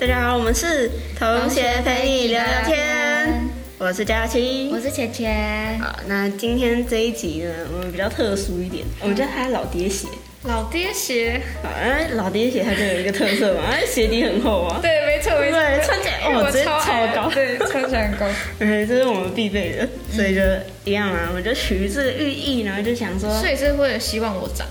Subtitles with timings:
[0.00, 3.48] 大家好，我们是同学陪你聊聊天，
[3.78, 5.76] 我是佳琪，我是钱钱。
[5.80, 10.06] 好，那今天这一集呢，我们比较特殊一点，我们叫它老爹鞋。
[10.44, 14.78] 老爹鞋，好，哎，老爹鞋它就有一个特色嘛，哎，鞋底很厚啊。
[14.80, 18.26] 对，没错没错，对，穿起来哦，直接超高，对，穿起来很高。
[18.60, 20.40] 嗯， 这是我们必备的，所以就
[20.84, 24.64] 一样啊，我就取这个寓意，然后就想说，所以是会希望我长？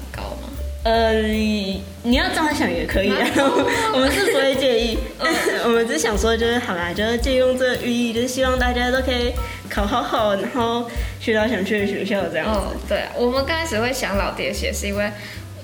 [0.87, 3.27] 呃，你要这样想也可以啊，
[3.93, 4.97] 我们是不会介意。
[5.65, 9.33] 我们只想说，就是好啦，就是借用这个寓意，就是希望大家都可以
[9.69, 12.77] 考好好，然后去到想去的学校这样子。
[12.87, 15.11] 对，我们刚开始会想老爹鞋，是因为。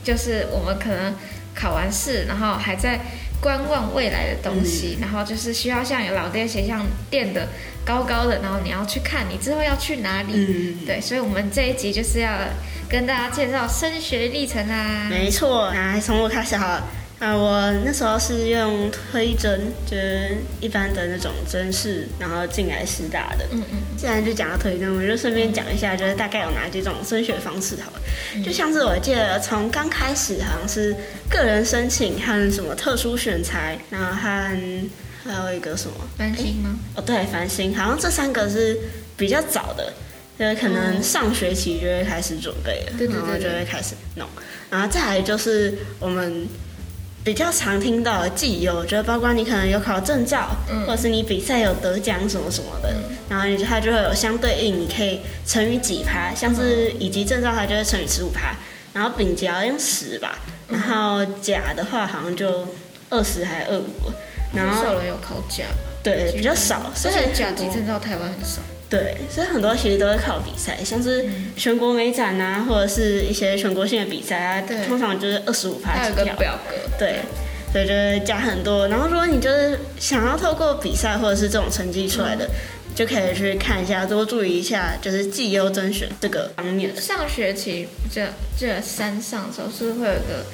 [0.04, 1.16] 就是我们可能
[1.56, 3.00] 考完试，然后还在
[3.40, 7.48] 观望未来的东西，然后就是需要像有老爹鞋像垫的
[7.86, 10.76] 高高的，然后你要去看你之后要去哪里。
[10.86, 12.32] 对，所以我们这一集就是要
[12.94, 15.08] 跟大家介绍升学历程啦。
[15.10, 16.88] 没错，那从我开始好了。
[17.18, 23.48] 啊，我那时候是用推甄，就是一般的那种甄试，然后进来师大的。
[23.50, 23.78] 嗯嗯。
[23.98, 28.02] 既然就讲到推甄，我们就顺便讲一下，就是大概有哪几种升学方式好了。
[28.46, 30.96] 就像是我记得从刚开始好像是
[31.28, 34.88] 个人申请和什么特殊选材，然后和
[35.24, 36.78] 还有一个什么繁星吗？
[36.96, 38.78] 哦，对，繁星，好像这三个是
[39.18, 39.92] 比较早的，
[40.38, 44.28] 就是可能上学期就会开始准备了，然后就会开始弄，
[44.70, 46.48] 然后再来就是我们。
[47.26, 50.50] 比较常听到的绩优，就是包括你可能有考证照，
[50.86, 52.94] 或者是你比赛有得奖什么什么的，
[53.30, 58.54] 然后它就会有相对应，你可以乘以几趴，像是乙级证照它就会乘以十五趴，
[58.92, 60.38] 然后丙级好像十吧，
[60.68, 62.68] 然后甲的话好像就
[63.10, 64.12] 二十还是二五，
[64.54, 65.64] 然后少人有考甲，
[66.04, 68.62] 对，比较少，所以甲级证照台湾很少。
[68.94, 71.26] 对，所以很多其实都是靠比赛，像是
[71.58, 76.36] 全国美展啊，或者是一些全国性的比赛啊，通常就是二十五趴起跳。
[76.36, 76.76] 表格。
[77.00, 77.16] 对，
[77.72, 78.88] 所以就会加很多。
[78.90, 82.48] 然后如果你就是想要透过比赛或者是这种成绩出来的，
[82.94, 86.96] 就可以去看一下，多注意一下，就是绩优甄选这个方面。
[86.96, 90.46] 上学期这这三上时候是不是会有个？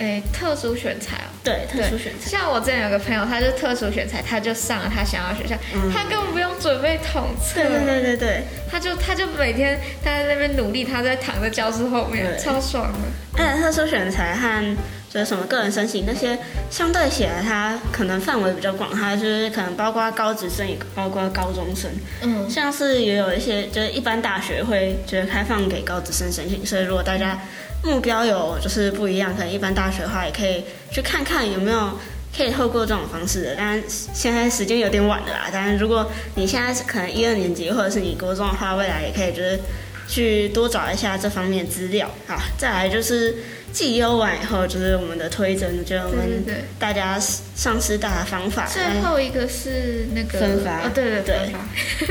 [0.00, 2.30] 哎，特殊选材哦，对，特殊选材。
[2.30, 5.54] 像我之前有个朋友，他就特殊选材，他就上了他想要学校，
[5.92, 13.42] 他根本不用准备统测，对对对对对，他就他就每天他在那边努力，他在躺在教室后面，超爽的。
[13.44, 14.76] 哎，特殊选材和
[15.12, 16.38] 就是什么个人申请那些，
[16.70, 21.90] 相对起来，它可能范围比较广，它就是可能包括高职生，也包括高中生，
[22.22, 27.38] 嗯，像是也有一些就是一般大学会就是开放给高职生申请，所以如果大家。
[27.82, 31.98] 目标有就是不一样，可能一般大学的话也可以去看看有没有
[32.36, 33.54] 可以透过这种方式的。
[33.56, 35.48] 但现在时间有点晚了啦。
[35.50, 39.58] 但是如果你现在是可能一二年级或者是你高中的话，未来也可以就是
[40.06, 42.06] 去多找一下这方面资料。
[42.28, 43.34] 啊，再来就是
[43.72, 46.44] 绩优完以后就是我们的推甄，就我们
[46.78, 47.18] 大家
[47.54, 48.66] 上师大的方法。
[48.66, 51.52] 最后一个是那个分发，对对对，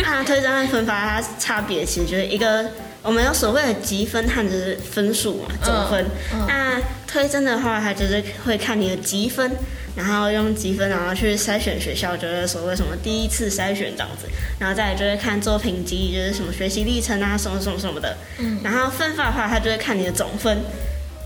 [0.04, 2.66] 那 推甄和分发它差别其实就是一个。
[3.02, 6.06] 我们有所谓的积分和就是分数嘛，总分。
[6.50, 6.78] 那
[7.08, 9.50] 推甄的话，它就是会看你的积分，
[9.96, 14.28] 然后用积分然后去筛选学校，就是所谓什么第一次筛选这样子。
[14.60, 18.18] 然后再就是看作品集，就是什么学习历程啊，什么什么什么的。
[18.38, 18.60] 嗯。
[18.62, 20.58] 然后分发的话，它就会看你的总分。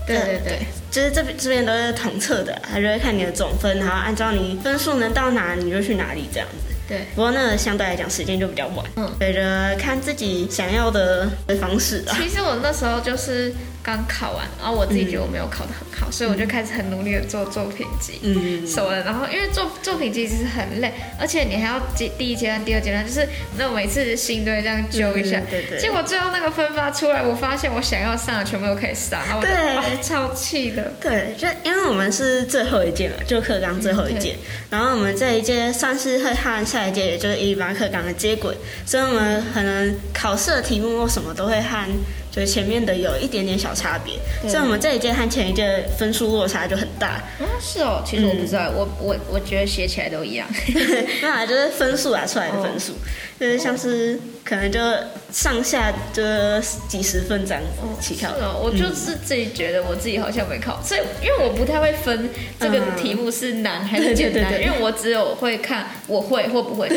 [0.06, 0.58] 对对对。
[0.90, 6.74] 就是这边这边都是统测的，他就会看你的总分，然后按照你分数能到哪，你就去哪里这样子。
[6.88, 11.28] 对，不过那个相对来讲时间就比较晚，嗯，随着看自己想要的
[11.60, 12.16] 方式啊。
[12.20, 13.52] 其实我那时候就是。
[13.84, 19.02] 刚考完，然后我自己觉得我没有考得很好，所以我就开始很努力的做作品集，嗯，什么的。
[19.04, 20.90] 然后因为做作品集其实很累，
[21.20, 23.28] 而且你还要第第一阶段、第二阶段，就是
[23.58, 25.38] 那每次心都会这样揪一下。
[25.50, 25.78] 对对。
[25.78, 30.94] 结果最后那个分发出来，我发现我想要上的全部都可以上，然后我超气的。
[30.98, 34.34] 对，就因为我们是最后一届嘛，就课纲最后一届，
[34.70, 38.56] 然后我们这一届算是会和下一届，也就是一般课纲的接轨，
[38.86, 41.86] 所以我们可能考试的题目或什么都会和。
[42.34, 44.14] 就是前面的有一点点小差别，
[44.50, 47.22] 所以我们这一届和前一届分数落差就很大。
[47.38, 50.48] 嗯，是哦，其实我不知道，我我我觉得写起来都一样。
[51.22, 52.94] 那就是分数啊出来的分数，
[53.38, 54.18] 就是像是。
[54.44, 54.78] 可能就
[55.34, 56.22] 上下就
[56.88, 57.60] 几十分这样
[58.00, 58.30] 起跳。
[58.30, 66.88] 是哦，我就是自己觉得我自己好像没考，所以因为我不太会分这个题目是难还是简单，因为我只有会看我会或不会，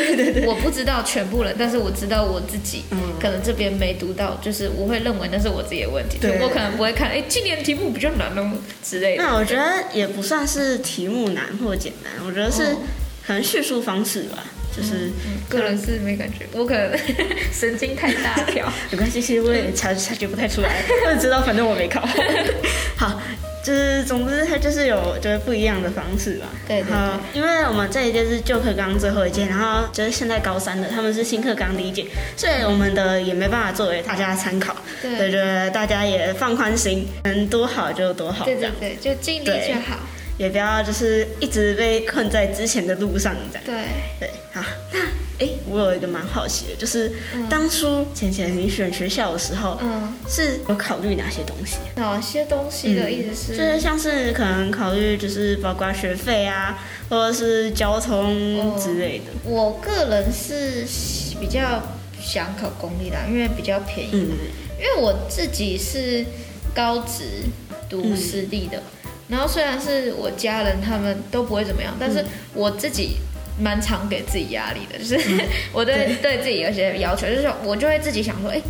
[0.46, 2.84] 我不知道全部人，但是我知道我自己
[3.20, 8.52] 可能这边没读到，就是我会认为那是我自己的问题，我可能不会看，哎，今年题目比较难哦
[8.84, 9.24] 之类的。
[9.24, 12.76] 那我觉得也不算是题目难或简单，我觉得是
[13.26, 14.44] 可能叙述方式吧。
[14.78, 15.10] 就是
[15.48, 16.96] 个人是没感觉，我可能
[17.52, 22.06] 神经太大条， 没关系，其实我也 察察觉不太出来，我只知道反正我没考。
[22.96, 23.20] 好，
[23.64, 26.46] 就是总之它就是有就是不一样的方式吧。
[26.66, 27.40] 对对对。
[27.40, 34.76] 因为我们这一届是旧课纲最后一届，然后就是现在高三的他们是新课纲第一届，所以我们的也没办法作为大家参考。
[35.02, 35.30] 对。
[35.30, 38.44] 觉得大家也放宽心，能多好就多好。
[38.44, 39.98] 对对对，就尽力就好。
[40.38, 43.64] 也不要就是一直被困在之前的路上这样。
[43.66, 43.74] 对
[44.20, 45.00] 对，好，那
[45.44, 47.12] 哎，我有一个蛮好奇的，就是
[47.50, 51.76] 当初浅浅你选学校的时候，嗯，是有考虑哪些东西？
[51.96, 53.58] 哪些东西的意思是？
[53.58, 56.78] 就是像是可能考虑就是包括学费啊，
[57.10, 59.24] 或者是交通之类的。
[59.44, 60.84] 我个人是
[61.38, 61.82] 比较
[62.20, 64.10] 想考公立的，因为比较便宜。
[64.12, 64.30] 嗯。
[64.80, 66.24] 因为我自己是
[66.72, 67.44] 高职
[67.88, 68.80] 读私立的。
[69.28, 73.16] 然后虽然是我家人他们都不会怎么样，但是我自己
[73.60, 75.18] 蛮常给自己压力的，就是
[75.72, 76.38] 我对对。
[76.38, 78.60] 自己有些要求，就是我就会自己想说，哎，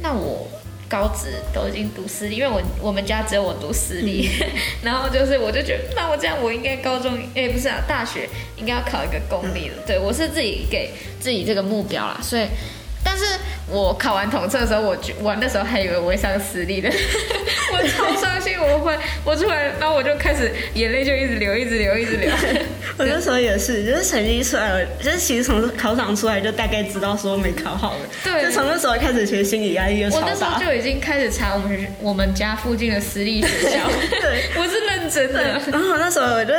[0.00, 0.48] 那我
[0.88, 4.28] 高职都已经读私立，因为我我们家只有我读私立，
[4.82, 12.44] 然后就是我就觉得，那我这样我应该高中，哎不是啊，大学应该要考一个公立的，对我是自己给自己这个目标啦，所以。
[13.68, 16.88] 我考完统测的时候，我我那时候还以为我会上私立的，
[17.72, 18.54] 我超伤心。
[18.58, 22.30] 我会，我出来，然后我就开始眼泪就一直流，一直流，一直流。
[22.98, 28.00] 我那时候也是，就是成绩出来了，就是其实从考场出来就大概知道说没考好了。
[28.24, 30.26] 对，就从那时候开始，其实心理压力就超大。
[30.26, 33.78] 我那时候就已经开始查我们我们家附近的私立学校。
[34.20, 35.42] 对，我是认真的。
[35.70, 36.54] 然后那时候我就。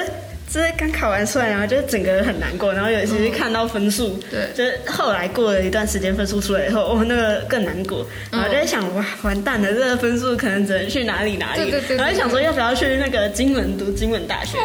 [0.49, 14.57] 就是刚考完出来，然后就整个人很难过，然后尤其是看到分数，对，就是后来过了一段时间分数出来以后，哦，那个更难过，然后就在想，哇，完蛋了，这个分数可能只能去哪里哪里，然后想说要不要去那个金门读金门大学，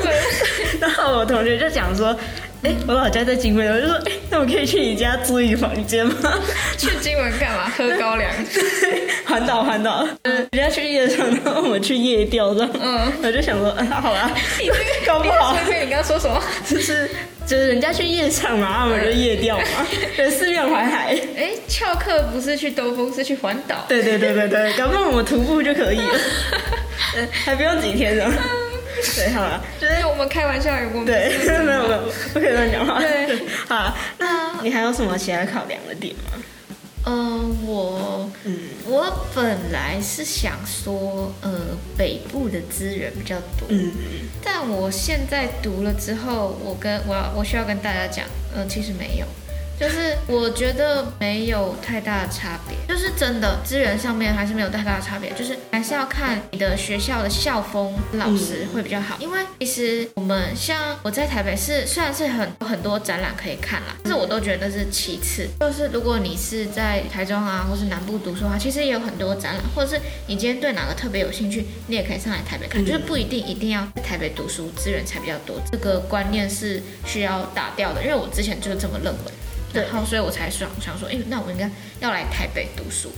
[0.80, 2.18] 然后我同学就讲说。
[2.62, 6.14] 哎，我老家在金门，我就说，哎，那我可以去你家租一个房间吗？
[6.78, 7.68] 去金门干嘛？
[7.76, 8.30] 喝高粱？
[9.26, 10.06] 环岛，环岛。
[10.22, 12.70] 嗯，人家去夜场，然后我们去夜钓，这样。
[12.80, 14.30] 嗯，我就想说，嗯，好啦，
[14.60, 15.56] 你这个搞不好。
[15.66, 16.40] 你刚刚说什么？
[16.64, 17.10] 就是
[17.44, 19.86] 就是人家去夜场嘛，我们就夜钓嘛，
[20.16, 21.18] 对，四面环海。
[21.36, 23.84] 哎，翘课不是去兜风，是去环岛。
[23.88, 26.18] 对对对对对，搞不好我们徒步就可以了，
[27.44, 28.24] 还不用几天呢。
[29.16, 32.02] 对，好了，就是我们开玩笑，有过对，没有没有，
[32.32, 33.00] 不可以乱讲话。
[33.00, 33.38] 对，
[33.68, 36.32] 好，那你还有什么其他考量的点吗？
[37.04, 38.56] 嗯，我，嗯，
[38.86, 43.90] 我本来是想说，呃，北部的资源比较多，嗯，
[44.42, 49.26] 但我现在读了之后，我跟我要我需要跟大家讲，呃，其实没有。
[49.78, 59.16] 就是我觉得没有太大的差别，就是真的资源上面还是没有太大的差别，就是还是要看你的学校的校风老师会比较好。
[59.18, 65.48] 因为其实我们像我在台北是虽然是很很多展览可以看啦，但是我都觉得是其次。
[65.60, 75.60] 就是如果你是在台中啊，或是南部读书的话，其实也有很多展览，或者是你今天对哪个特别有兴趣，你也可以上来台北看，就是不一定一定要在台北读书资源才比较多。
[75.72, 79.32] 这个观念是需要打掉的，因为我之前就是这么认为。
[79.72, 81.70] 然后，所以我才想想说，哎，那我应该
[82.00, 83.10] 要来台北读书。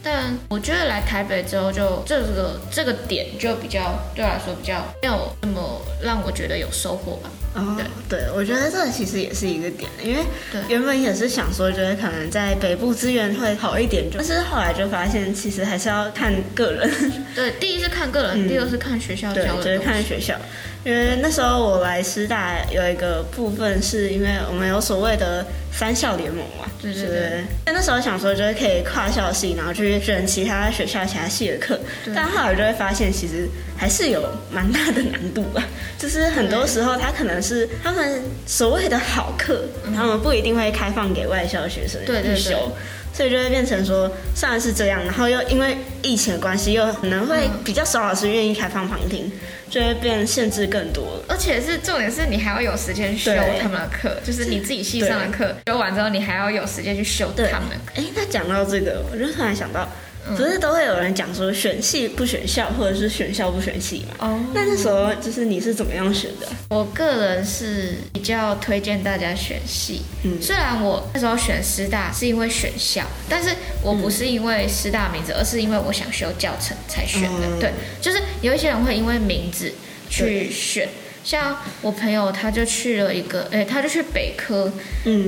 [0.00, 7.28] 但我觉得来台北之后，就这个这个点就比较对我来说比较没有那么让我觉得有收获吧。
[7.54, 7.76] 哦，
[8.08, 10.22] 对，对，我觉得这其实也是一个点，因为
[10.68, 16.88] 原本也是想说，觉得可能在北部资源会好一点，但是后来就发现，其实还是要看个人。
[17.34, 19.62] 对，第一是看个人，第二是看学校教的。
[19.64, 20.38] 对，就是看学校。
[20.84, 27.44] 因为那时候我来师大有一个部分，是因为我们有所谓的三校联盟嘛，对对对。
[27.64, 31.78] 但那时候想说，就是可以跨校系，然后去选其他学校其他系的课，
[32.14, 35.62] 但后来就会发现，其实还是有蛮大的难度吧。
[35.98, 42.72] 就是很多时候，他可能是他们所谓的好课，他们不一定会开放给外校学生去修。
[43.18, 49.28] 所以就会变成说，虽然是这样，然后又因为疫情的关系，又可能会比较少老师愿意开放旁听，
[49.68, 51.20] 就会变限制更多。
[51.26, 57.70] 而且是重点是你还要有时间修他们的课，就是你自己系上的课修完之后，你还要有时间去修他们。
[57.96, 59.88] 哎，那讲到这个，我就突然想到。
[60.36, 64.26] 不是都会有人讲说选系不选校，或者是选校不选系嘛？
[64.26, 66.46] 哦，那那时候就是你是怎么样选的？
[66.70, 70.02] 我个人是比较推荐大家选系。
[70.24, 73.50] 嗯，虽然我那时候选师大是因为选校，但是
[73.82, 77.60] 我不是因为师大名字，而是因为我想修教程才选的。
[77.60, 79.72] 对，就是有一些人会因为名字
[80.10, 80.88] 去选，
[81.24, 84.72] 像我朋友他就去了一个，哎，他就去北科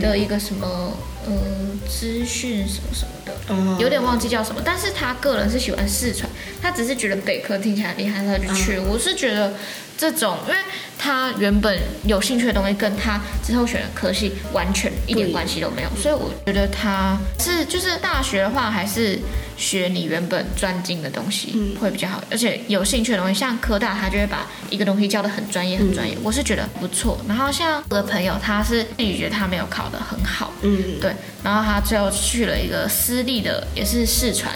[0.01, 0.97] 的一个什么。
[1.27, 4.61] 嗯，资讯什么什么的，有点忘记叫什么。
[4.65, 6.29] 但是他个人是喜欢四川，
[6.63, 8.79] 他只是觉得北科听起来厉害，他就去。
[8.79, 9.55] 我是觉得
[9.99, 10.59] 这种，因为
[10.99, 19.19] 他原本有兴趣的东西，跟他之后选的科系完全一点关系都没有，所以我觉得他是就是大学的话，还是
[19.57, 27.19] 学你原本专精的东西会比较好，而且有兴趣的东西，像科大他就会把一个东西教的很专业，很专业，我是觉得不错。
[27.29, 31.15] 然后像我的朋友，他是自己觉得他没有考得很好，嗯，对。
[31.43, 34.55] 然后他最后去了一个私立的，也是四川，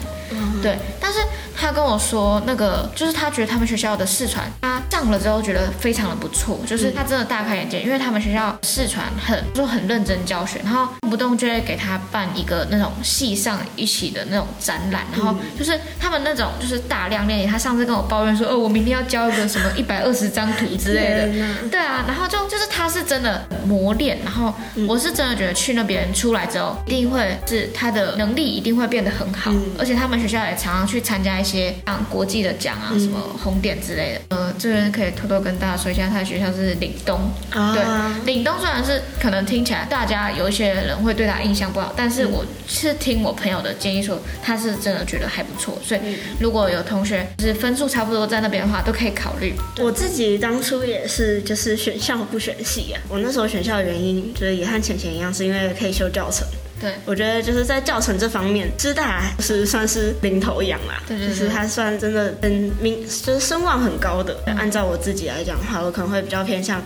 [0.64, 0.78] 对。
[0.98, 1.18] 但是
[1.54, 17.46] 他跟我说，那个就是他觉得他们学校的试传，他上了之后觉得非常的不错，就是他真的大开眼界，因为他们学校试传很就很认真教学，然后动不动就会给他办一个那种系上一起的那种展览，然后就是他们那种就是大量练习。
[17.46, 24.54] 他上次跟我抱怨说，哦，我明天要交一个什么一百二十张图之类的，对啊，然后就就是他是真的磨练，然后
[24.88, 26.76] 我是真的觉得去那边出来之后。
[26.86, 34.36] 一定会是他的能力一定会变得很好，而且他们学校也常常去参加一些像国际的奖啊，什么红点之类的。
[34.36, 37.20] 呃，这边可以偷偷跟大家说一下，他的学校是岭东。
[37.50, 45.78] 对，岭东虽然是可能听起来大家有一些人会对他印象不好，但是我是听我朋友的建议说，他是真的觉得还不错。
[45.82, 46.00] 所以
[46.38, 49.54] 如果有同学就是分数差不多在那边的话，都可以考虑。
[49.78, 53.00] 我自己当初也是就是选校不选系啊。
[53.08, 56.46] 我那时候选校的原因就是也和浅浅一样，是因为可以修教程。
[56.80, 61.02] 对，我觉得就是在教程这方面，师大是算是领头羊啦。
[61.06, 62.50] 对对对，就是它算真的很
[62.80, 64.36] 名，就是声望很高的。
[64.56, 66.82] 按照我自己来讲的话，我可能会比较偏向。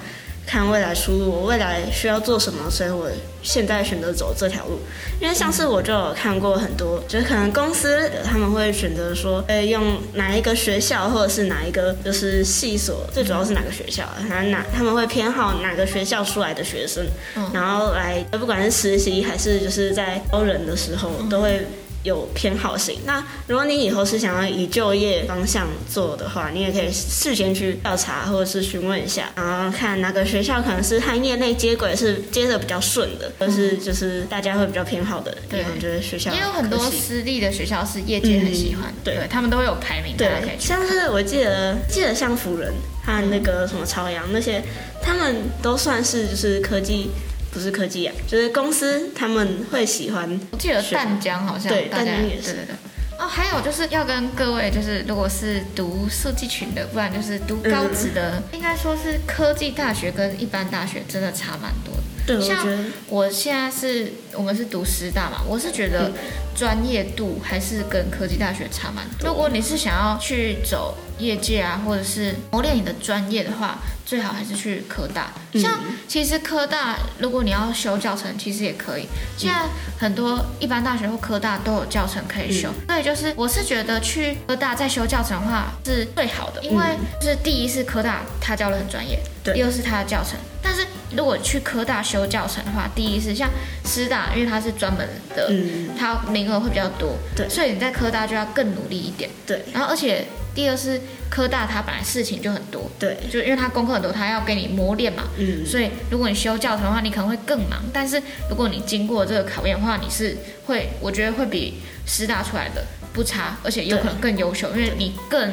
[0.49, 3.07] 看未来出路，我未来需要做什么，所以我
[3.43, 4.81] 现在选择走这条路。
[5.21, 17.07] 因为上次我就有看过很多，就是可能公司他们会选择说，呃，用哪一个学校或者是哪一个就是系所，最主要是哪个学校，然后哪他们会偏好哪个学校出来的学生，
[17.53, 21.67] 然后来不管是实习还是就是在招人的时候都会。
[22.05, 22.99] 有偏好性。
[23.05, 40.29] 那如果你以后是想要以就业方向做的话，你也可以事先去调查或者是询问一下，然后看哪个学校可能是和业内接轨是接的比较顺的，或是就是大家会比较偏好的地方，就是学校也有很多私立的学校是业界很喜欢，对他们都会有排名，对，
[40.59, 42.73] 像是我记得记得像辅仁
[43.05, 44.63] 和那个什么朝阳那些，
[45.03, 47.11] 他们都算是就是科技。
[47.53, 50.41] 不是科技啊，就是公司他们会喜欢。
[50.51, 52.53] 我记得淡江好像，对，淡江也是。
[52.53, 52.75] 对对对。
[53.19, 62.03] 哦，还有就是要跟各位，就是如果是读设计群的，不然就是读高职的，应该说是科技大学跟一般大学真的差蛮多的。
[62.25, 62.65] 对，像
[63.09, 66.13] 我现在是我们是读师大嘛，我是觉得
[66.55, 69.29] 专业度还是跟科技大学差蛮多。
[69.29, 73.79] 如果你是想要去走业界啊，或者是磨练你的专业的话。
[74.09, 79.07] 最好还是去科大，像其实科大如果你要修教程，其实也可以。
[79.37, 79.67] 现在
[79.99, 86.83] 很多一般大学或科大都有教程可以修，所以就是我是觉得去科大再修教程的话是最好的，因为
[87.21, 90.39] 就是第一是科大他教的很专业，第二是他的教程。
[90.63, 93.51] 但是如果去科大修教程的话，第一是像
[93.85, 95.07] 师大，因为它是专门
[95.37, 95.53] 的，
[95.99, 99.63] 它名额会比较多，对，所以你在科大就要更努力一点，对。
[99.75, 100.27] 然后而且。
[100.59, 101.01] 第二是
[101.31, 107.81] 科大，它本来事情就很多，对，就因为它功课很多，它要给你磨练嘛，嗯，所以如果你修教程的话，你可能会更忙。
[107.93, 110.37] 但是如果你经过这个考验的话，你是
[110.67, 111.75] 会，我觉得会比
[112.05, 115.53] 师大出来的不差，而且有可能更优秀，因为你更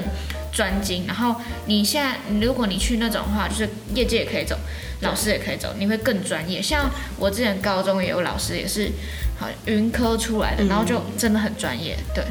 [0.52, 1.04] 专精。
[1.06, 1.36] 然后
[1.68, 4.58] 你现在，如果你去那种的话，就是业界也可以走，
[5.02, 6.60] 老师也可以走，你会更专业。
[6.60, 8.90] 像我之前高中也有老师，也是
[9.38, 12.24] 好云科出来的，然后就真的很专业，对。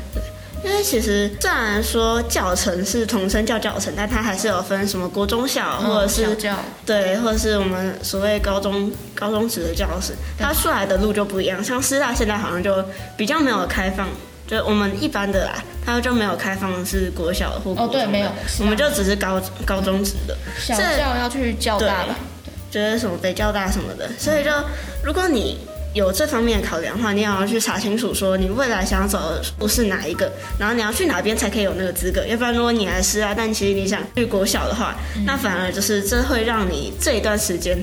[0.64, 6.26] 因为其实虽然说教程是统称叫教程，但它还是有分什么国中小或者是
[6.86, 11.62] 对，或者是我们所谓高中高中职的教室，它出来的路就不一样。
[11.62, 12.82] 像师大现在好像就
[13.14, 14.08] 比较没有开放，
[14.46, 18.30] 就我们一般的啦，它就没有开放是国小或哦对没有，
[18.60, 20.34] 我们就只是高高中职的。
[20.58, 22.16] 小教要去教大了，
[22.70, 24.50] 就是什么北教大什么的，所以就
[25.04, 25.58] 如果你。
[25.94, 32.26] 有这方面的考量的话，你也要去查清楚，说你未来想走的路是哪一个，然后你要去哪边才可以有那个资格。
[32.26, 37.78] 要不然，如果你来师啊，但其实你想去国小的话，那反而就是这会让你这一段时间。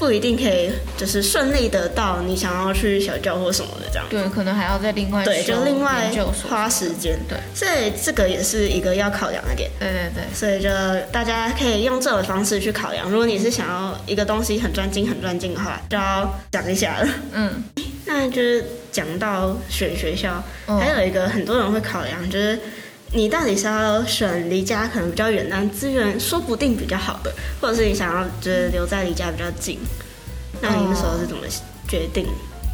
[0.00, 4.06] 不一定可以，就是顺利得到你想要去小教或什么的这样。
[4.08, 6.10] 对，可能还要再另外对，就另外
[6.48, 7.18] 花时间。
[7.28, 9.70] 对，所以这个也是一个要考量的点。
[9.78, 10.24] 对对对。
[10.34, 10.70] 所以就
[11.12, 13.10] 大家可以用这种方式去考量。
[13.10, 17.08] 如果你是想要一个东西很专精、很专精的话，就要讲一下了。
[17.32, 17.62] 嗯，
[18.06, 22.58] 那就是讲到选学校，还有一个很多人会考量，就是。
[23.12, 29.78] 你到底是要选离家可能比较远，但资源说不定比较好的，或者是你想要就是留在离家比较近？
[30.60, 31.42] 那你那时候是怎么
[31.88, 32.26] 决定？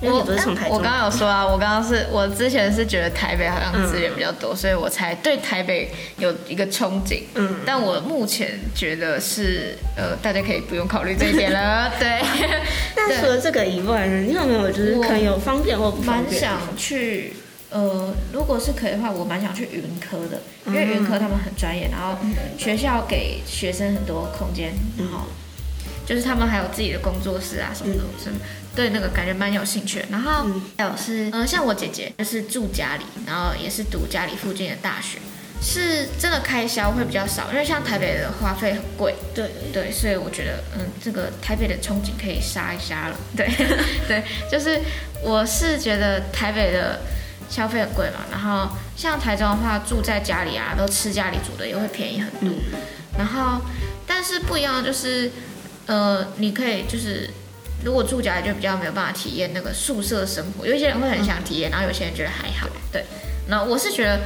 [0.03, 0.77] 因为你不是从台中。
[0.77, 7.23] 我刚刚有说啊，我刚刚是我之前是觉得台北好像资源比较多，所以我才对台北有一个憧憬。
[7.35, 11.91] 嗯，但我目前觉得是呃，大家可以不用考虑这一点了。
[11.99, 12.21] 对。
[12.95, 16.43] 那除了这个以外呢，你有没有就是可能有方便或不方便？
[16.43, 17.33] 蛮想去。
[17.77, 22.17] 呃，如果是可以的话，我蛮想去云科的，因为云科他们很专业，然后
[22.57, 25.27] 学校给学生很多空间，然后
[26.07, 28.31] 就是他们还有自己的工作室啊什么的，是
[28.75, 30.03] 对那个感觉蛮有兴趣。
[30.11, 30.47] 然后
[30.79, 35.19] 还有是，呃，像我姐姐就是住家里，然后也是读家里附近的大学，
[35.61, 43.17] 是真的开销会比较少，因为像台北的花费很贵，对对，所以我觉得，嗯，这个台北的憧憬可以杀一杀了。
[43.37, 43.47] 对
[44.09, 44.81] 对，就是
[45.23, 47.01] 我是觉得台北的。
[47.49, 52.57] 消费很贵嘛，然后像台中的话，住在家里啊，都吃家里煮的，也会便宜很多。
[53.17, 53.61] 然后，
[54.07, 55.31] 但是不一样的就是，
[55.87, 57.31] 呃，你可以就是，
[57.85, 60.67] 如果住家里就比较没有办法体验那个宿舍生活。
[60.67, 62.69] 有一些人会很想体验，然后有些人觉得还好。
[62.93, 63.05] 对，
[63.49, 64.21] 那我是觉得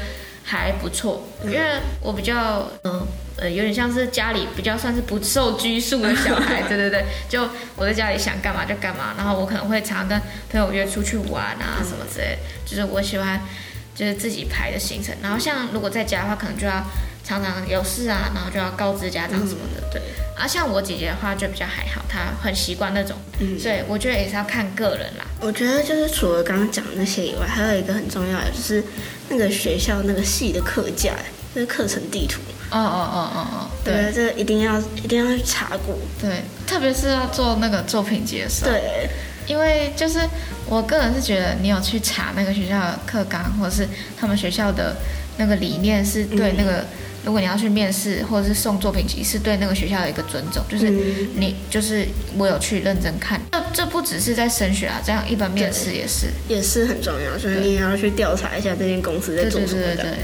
[0.50, 1.61] 还不错，因为
[2.00, 3.07] 我比较嗯。
[3.37, 13.40] 呃，有点像是家里比较算是不受拘束的小孩， 对对对，就我在家里想干嘛就干嘛，然后我可能会常跟朋友约出去玩啊什么之类，就是我喜欢
[13.95, 16.85] 就是自己排的行程，然后像如果在家的话，可能就要
[17.25, 20.02] 常常有事啊，然后就要告知家长什么的，对。
[20.37, 23.59] 啊，像我姐姐的话就比较还好，她很习惯那种，嗯。
[23.59, 25.25] 所以我觉得也是要看个人啦。
[25.40, 28.85] 我觉得就是除了刚刚讲的那些以外，还有一个很重要的就是
[29.31, 31.15] 那个学校那个系的课架，
[31.55, 32.41] 那个课程地图。
[32.71, 35.97] 哦哦哦哦哦，对，这个一定要一定要去查过。
[36.21, 38.71] 对，特别是要做那个作品集的时候。
[38.71, 39.09] 对，
[39.49, 40.21] 因为就是
[40.67, 44.95] 我个人是觉得，你有去查那个学校的课纲，或者是他们学校的
[45.37, 46.85] 那个理念，是对那个，
[47.25, 50.62] 如果你要去面试或者是送作品集，是对那个学校的一个尊重。
[50.69, 52.07] 就是你就是
[52.39, 60.17] 我有去认真看，这这不只是在升学啊，这样一般面试也是也是很重要，所以你也要去调查一下这间公司在做什么的。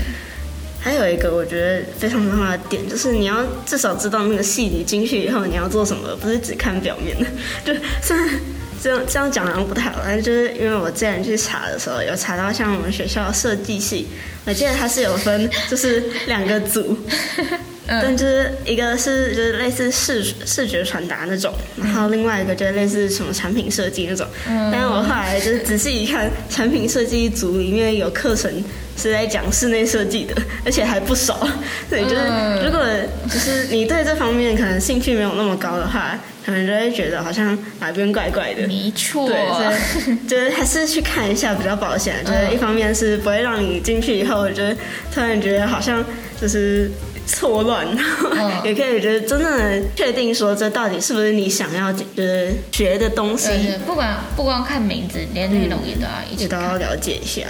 [0.79, 7.26] 还有一个我觉得非常重要的点，就是你要至少知道那个戏你进去以后你要做什么，不是只看表面的。
[7.65, 8.41] 就虽然
[8.87, 14.07] 这样这样讲好像不太好，但就是因为我之前去查的时候，有查到像我们学校设计系，
[14.45, 16.97] 我记得它是有分就是两个组，
[17.85, 21.52] 但就是一个是就是类似视视觉传达那种，
[21.83, 24.25] 然后另外一个就是类似什么产品设计那种。
[24.46, 28.62] 但是我后来就是仔细一看，产品设计组里面有课程。
[28.99, 31.46] 是在讲室内设计的，而且还不少。
[31.90, 32.16] 对，就是
[32.64, 32.83] 如果
[33.31, 38.64] 就是你对这方面可能兴趣没有那么高的话，可能就会觉得好像哪边怪怪的。
[38.68, 39.37] 没错，对，
[40.28, 42.24] 就是还是去看一下比较保险。
[42.24, 44.76] 就是一方面是不会让你进去以后，就是
[45.12, 46.04] 突然觉得好像
[46.40, 46.88] 就是
[47.26, 47.85] 错乱，
[48.62, 53.50] 也可以觉得真正的确定说这到底是不是你想要就是学的东西。
[53.85, 57.42] 不管不光看名字，连内容也都要一起都要了解一下。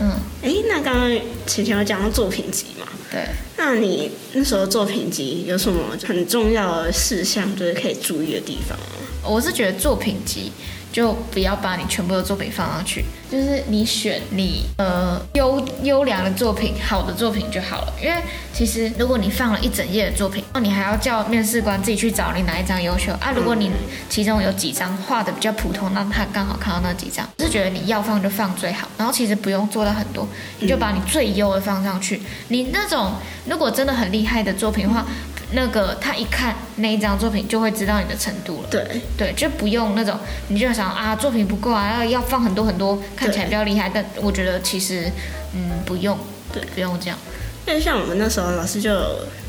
[0.00, 0.12] 嗯，
[0.42, 1.10] 哎，那刚刚
[1.46, 2.86] 晴晴有讲到作品集嘛？
[3.10, 3.26] 对。
[3.56, 8.86] 那你那时候作品集有什么很重要的事项，就是可以注意的地方吗？
[9.24, 10.52] 我是觉得作品集。
[10.98, 17.92] 就不要把你全部的作品放上去，就是你选你呃优优良的作品、好的作品就好了。
[18.02, 18.16] 因为
[18.52, 23.30] 其实如果你放了一整页的作品，那你还要叫面试官自己去找你哪一张优秀啊？
[23.30, 23.70] 如果你
[24.08, 30.26] 其中有几张画的比较普通，那他刚好看到那几张，是觉得你要放就放最好，然后其实不用做到很多，
[30.58, 32.20] 你就把你最优的放上去。
[32.48, 33.12] 你那种
[33.48, 35.06] 如果真的很厉害的作品的话。
[35.52, 38.68] 那个他一看那一张作品就会知道你的程度了。
[38.70, 43.90] 对对，就不用那种，你就想啊，作品不够啊，要要放很多很多，看起来比较厉害。
[43.92, 45.10] 但我觉得其实，
[45.54, 46.18] 嗯，不用，
[46.52, 47.18] 对，不用这样。
[47.66, 48.90] 因为像我们那时候老师就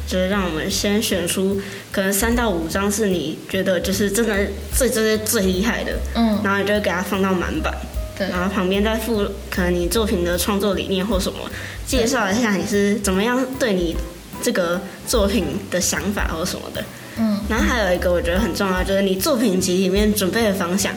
[0.07, 1.59] 就是让我们先选出
[1.91, 4.35] 可能三到五张是你觉得就是真的
[4.73, 7.73] 最最最厉害的，嗯，然后你就给他放到满版，
[8.17, 11.39] 对，然后旁边再附可能你作品的创作理念或什么，
[11.85, 13.97] 介绍一下你是怎么样对你。
[14.41, 16.84] 这个作品的想法或什么的，
[17.17, 20.93] 嗯，然后还有一个我觉得很重要，就是你作品集里面准备的方向，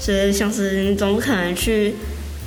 [0.00, 1.94] 是像是你总不可能去，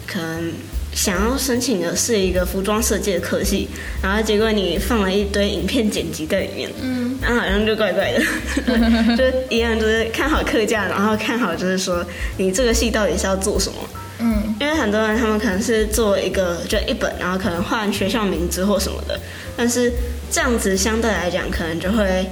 [0.08, 0.52] 可能
[0.94, 3.68] 想要申请的是一个服装设计的科系，
[4.02, 12.06] 然后结果你放了一堆影片剪辑在里面，嗯，那好像就怪怪的，就一样就是看好课架，然后看好就是说
[12.38, 13.78] 你这个系到底是要做什么，
[14.20, 19.20] 嗯，因为很多人他们可能是做一个就一本，然后可能换学校名字或什么的，
[19.58, 19.92] 但是。
[20.32, 22.26] 这样子相对来讲，可能就会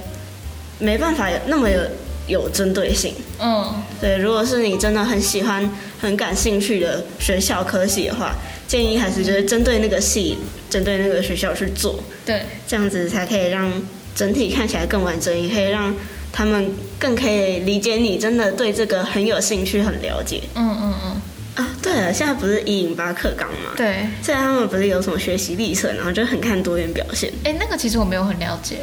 [0.78, 1.80] 没办法有那么有
[2.26, 3.14] 有针对性。
[3.40, 4.16] 嗯，对。
[4.18, 5.68] 如果是你真的很喜欢、
[6.00, 8.34] 很感兴趣的学校科系的话，
[8.66, 10.38] 建议还是就是针对那个系、
[10.70, 11.98] 针对那个学校去做。
[12.24, 13.70] 对，这样子才可以让
[14.14, 15.94] 整体看起来更完整，也可以让
[16.32, 20.42] 他们更可以理解你真的对这个很有兴趣、很了解。
[20.54, 21.22] 嗯嗯嗯。
[21.58, 23.72] 啊，对了，现在不是一零八课纲嘛？
[23.76, 27.32] 对，现在他们不是有什么学习历程，然后就很看多元表现。
[27.42, 28.76] 哎，那个其实我没有很了解。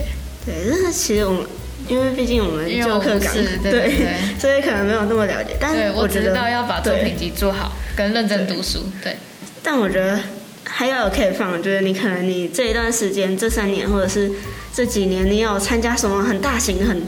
[0.46, 1.46] 对，但是其实我们，
[1.88, 3.34] 因为毕竟我们就课纲，
[3.64, 3.96] 对，
[4.38, 5.56] 所以可能没有那么了解。
[5.58, 8.80] 但是我知道要把作品集做好，跟认真读书。
[9.02, 9.16] 对。
[9.64, 10.20] 但我觉得
[10.66, 14.30] 还要有可以放，就是你可能你这一段时间，这三年或者是
[14.74, 17.02] 这几年，你有参加什么很大型很。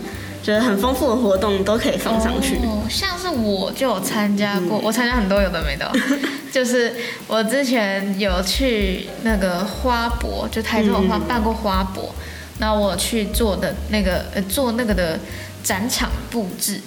[0.48, 2.56] 觉得很丰富的活动都可以放上去。
[2.64, 5.92] 哦，像是我就有参加过，我参加很多有的没的。
[6.50, 6.96] 就是
[7.28, 12.16] 我之前有去那个花博，就台中花办过花博，
[12.60, 15.20] 然后我去做的那个呃做那个的
[15.62, 16.80] 展场布置，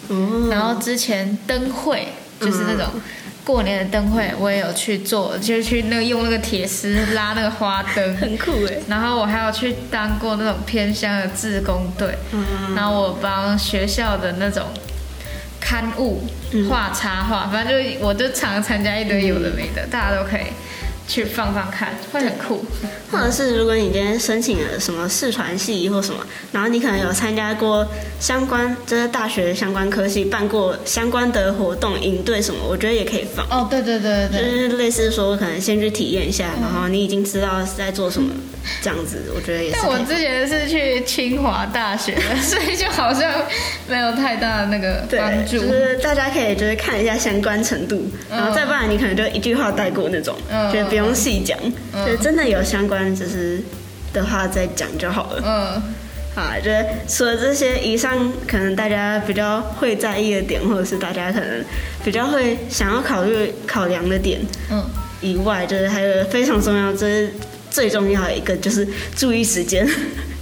[0.51, 2.09] 然后之前灯会
[2.41, 2.87] 就是那种。
[3.51, 8.75] 过年的灯会我也有去做，就是去那个用那个铁丝拉那个花灯， 很酷哎。
[8.89, 12.15] 然后我还有去当过那种偏乡的志工队，
[12.77, 14.67] 然后我帮学校的那种
[15.61, 16.23] 刊物
[16.69, 20.47] 画插画，反正就我就常参加一堆有的没的，大家都可以。
[21.11, 22.65] 去放放看，会很酷。
[23.11, 27.85] 或者是如果你今天申请了什么视传系或什么，然后你可能有参加过
[28.21, 33.45] 相关，就是大学相关科系办过相关的活动、营队什么，我觉得也可以放。
[33.51, 38.33] 哦，对对对对就是类似说可能先去体验一下，然后你已经知道是在做什么，
[38.81, 39.77] 这样子我觉得也是。
[39.83, 43.29] 但我之前是去清华大学，所以就好像
[43.89, 45.59] 没有太大的那个帮助。
[45.59, 50.37] 就是大家可以就是看一下相关程度，然后再不然你可能就一句话带过那种，
[50.73, 51.59] 就不用细讲，
[52.07, 53.61] 就真的有相关就是
[54.13, 55.43] 的话再讲就好了。
[55.45, 55.83] 嗯，
[56.35, 61.65] 好，就是除了这些以上可能大家比较会在意的点，或者是大家可能
[62.05, 64.85] 比较会想要考虑考量的点，嗯，
[65.21, 67.33] 以外，就是还有非常重要，这是
[67.71, 68.87] 最重要的一个，就是
[69.17, 69.89] 注意时间。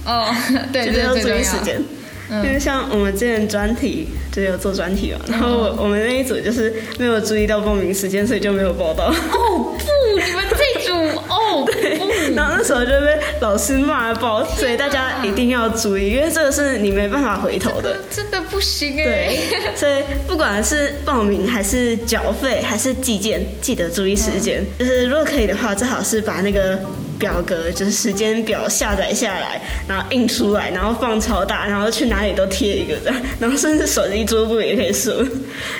[0.05, 0.33] 哦，
[0.71, 1.81] 对， 就是要注意时间。
[2.29, 9.05] 因为像我们之前专题就有做专题嘛，然后我我们那一组就是没有注意到报名时间，所以就没有报到。
[9.05, 10.93] 哦不，你们这组
[11.27, 11.97] 哦， 对，
[12.35, 19.03] 然后那时候就被老师骂爆，所以大家一定要注意，因为这个是你没办法回头的，真的不行哎。
[19.03, 19.39] 对，
[19.75, 24.63] 所以不管是报名还是缴费还是寄件，记得注意时间。
[24.77, 26.79] 就是如果可以的话，最好是把那个。
[27.19, 35.23] 表格就是时间表下载下来，然后印出来，然后放超大，然后去哪里都贴一个这样，然后甚至手机桌布也可以设，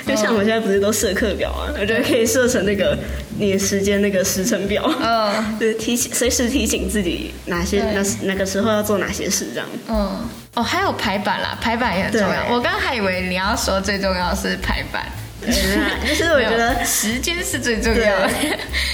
[0.06, 2.96] 就像我们现在不是都设课表啊，我觉得可以设成那个
[3.38, 9.68] 你的时间那个时程表，嗯，对，提醒随时提醒自己哪些那那个时候要做哪些事这样。
[9.88, 12.54] 嗯，哦，还有排版啦，排版也很重要。
[12.54, 15.06] 我刚刚还以为你要说最重要是排版。
[15.46, 18.28] 就是我觉得时间是最重要的，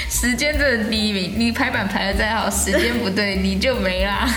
[0.09, 1.33] 时间这 第一名。
[1.37, 4.29] 你排版排的再好，时间不对你就没啦。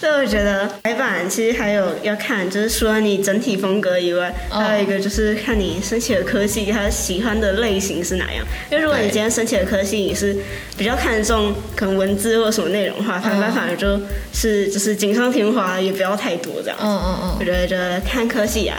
[0.00, 8.44] 所以我觉得排版其实还有要看，就是除了你整体风格以外，还有一个就是看你申请的科系，他喜欢的类型是哪样。
[8.68, 10.36] 因为如果你今天申请的科系你是
[10.76, 14.00] 比较看重可能文字或什么内容的话，排版反而就
[14.32, 16.78] 是就是锦上添花，也不要太多这样。
[16.80, 18.76] 嗯嗯嗯，我觉得就看科系啊。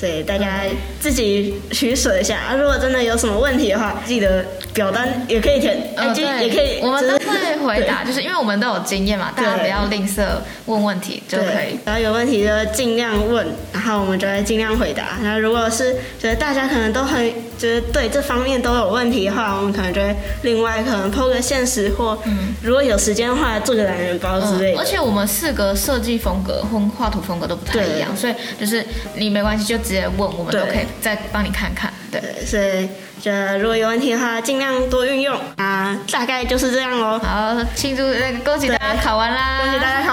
[0.00, 0.60] 对，大家
[1.00, 2.54] 自己取舍一下啊！
[2.54, 10.22] 如果真的有什么问题的话，记得表单也可以填，呃，也可以，我们都会回答，就是因为我们都有经验嘛，大家不要吝啬
[10.66, 11.78] 问问题就可以。
[11.86, 15.16] 然后有问题就尽量问，然后我们就会尽量回答。
[15.22, 22.18] 那如果是觉得大家可能都很就是对这方面都有问题的话，我们可能就会另外可能抛个现实或，
[22.62, 24.78] 如果有时间的话做个懒人包之类的。
[24.80, 28.84] 而且我们四个设计风格或画图风格都不太一样，所以就是
[29.16, 31.92] 你没关系就直接问，我们都可以再帮你看看。
[32.10, 32.88] 对，所以。
[33.22, 37.18] 就如果有问题的话，尽量多运用啊，大概就是这样喽。
[37.20, 39.62] 好，庆祝那个恭喜大家考完啦！
[39.62, 40.03] 恭喜大家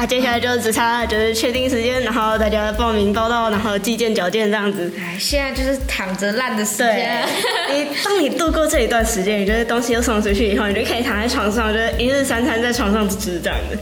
[0.00, 0.06] 啊！
[0.06, 4.90] 接下来就只差就是确定时间，然后大家报名报到，然后寄件缴件这样子。
[4.98, 7.22] 哎，现在就是躺着烂的时间。
[7.70, 13.76] 你当你度过这一段时间，你觉得东西都送出去以后，你就可以躺在床上，就是一日三餐在床上吃这样的。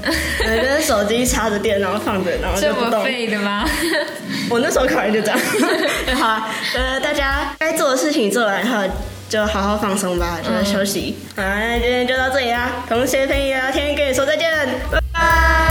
[0.57, 2.91] 就是手机插着电，然后放着，然后就不动。
[2.91, 3.65] 这么废的吗？
[4.51, 5.39] 我那时候考完就这样。
[6.19, 8.67] 好，呃，大家该做的事情做完。
[8.67, 8.83] 后
[9.29, 11.17] 就好好放松吧，就是休息。
[11.37, 14.51] 好，那今天就到这里啦，同学朋友聊天跟你说再见，
[14.91, 15.68] 拜拜。